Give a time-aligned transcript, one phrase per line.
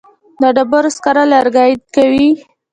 [0.41, 2.27] د ډبرو سکاره لوګی کوي